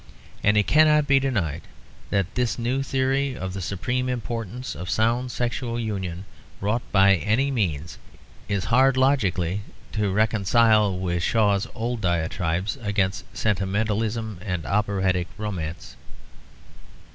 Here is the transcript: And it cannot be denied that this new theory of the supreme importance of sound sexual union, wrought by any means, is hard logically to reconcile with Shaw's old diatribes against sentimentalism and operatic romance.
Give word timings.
And 0.43 0.57
it 0.57 0.65
cannot 0.65 1.05
be 1.05 1.19
denied 1.19 1.61
that 2.09 2.33
this 2.33 2.57
new 2.57 2.81
theory 2.81 3.35
of 3.37 3.53
the 3.53 3.61
supreme 3.61 4.09
importance 4.09 4.73
of 4.73 4.89
sound 4.89 5.31
sexual 5.31 5.79
union, 5.79 6.25
wrought 6.59 6.81
by 6.91 7.17
any 7.17 7.51
means, 7.51 7.99
is 8.49 8.65
hard 8.73 8.97
logically 8.97 9.61
to 9.91 10.09
reconcile 10.11 10.97
with 10.97 11.21
Shaw's 11.21 11.67
old 11.75 12.01
diatribes 12.01 12.79
against 12.81 13.25
sentimentalism 13.37 14.39
and 14.43 14.65
operatic 14.65 15.27
romance. 15.37 15.95